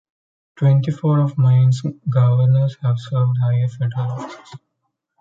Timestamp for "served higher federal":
2.97-4.13